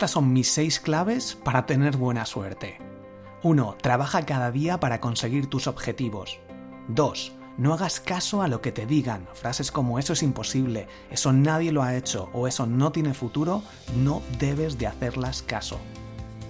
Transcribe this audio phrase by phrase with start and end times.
[0.00, 2.78] Estas son mis seis claves para tener buena suerte.
[3.42, 3.76] 1.
[3.82, 6.38] Trabaja cada día para conseguir tus objetivos.
[6.88, 7.32] 2.
[7.58, 9.28] No hagas caso a lo que te digan.
[9.34, 13.62] Frases como eso es imposible, eso nadie lo ha hecho o eso no tiene futuro,
[13.94, 15.78] no debes de hacerlas caso.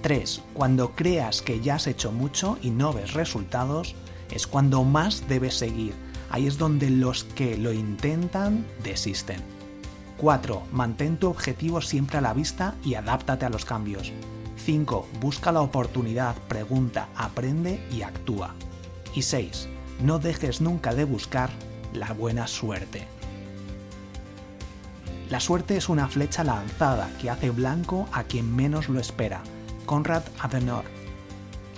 [0.03, 0.43] 3.
[0.55, 3.97] Cuando creas que ya has hecho mucho y no ves resultados,
[4.31, 5.93] es cuando más debes seguir.
[6.31, 9.60] Ahí es donde los que lo intentan desisten.
[10.21, 10.63] 4.
[10.73, 14.13] Mantén tu objetivo siempre a la vista y adáptate a los cambios.
[14.59, 15.09] 5.
[15.19, 18.55] Busca la oportunidad, pregunta, aprende y actúa.
[19.15, 19.69] Y 6.
[20.03, 21.49] No dejes nunca de buscar
[21.95, 23.09] la buena suerte.
[25.31, 29.41] La suerte es una flecha lanzada que hace blanco a quien menos lo espera.
[29.87, 30.85] Conrad Adenauer.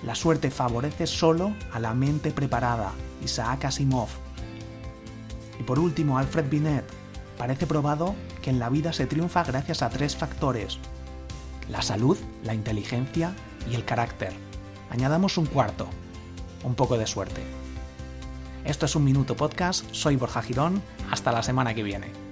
[0.03, 2.91] La suerte favorece solo a la mente preparada.
[3.23, 4.09] Isaac Asimov.
[5.61, 7.02] Y por último, Alfred Binet.
[7.37, 10.77] Parece probado que en la vida se triunfa gracias a tres factores.
[11.69, 13.33] La salud, la inteligencia
[13.69, 14.33] y el carácter.
[14.89, 15.87] Añadamos un cuarto.
[16.63, 17.41] Un poco de suerte.
[18.65, 22.22] Esto es un minuto podcast, soy Borja Girón, hasta la semana que viene.